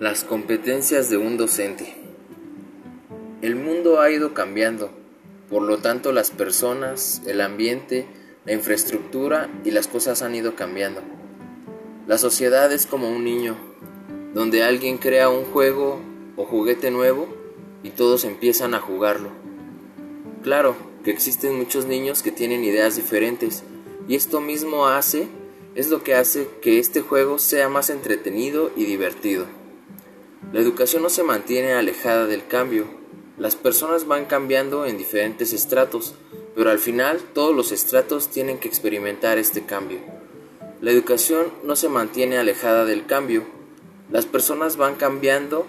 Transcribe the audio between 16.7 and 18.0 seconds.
nuevo y